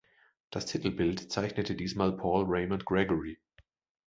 Das 0.49 0.65
Titelbild 0.65 1.31
zeichnete 1.31 1.75
diesmal 1.75 2.17
Paul 2.17 2.45
Raymond 2.47 2.87
Gregory. 2.87 3.37